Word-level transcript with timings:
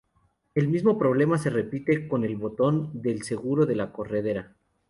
El 0.55 0.67
mismo 0.67 0.97
problema 0.97 1.37
se 1.37 1.51
repite 1.51 2.07
con 2.07 2.23
el 2.23 2.35
botón 2.35 2.89
del 2.91 3.21
seguro 3.21 3.67
de 3.67 3.75
la 3.75 3.91
corredera. 3.91 4.55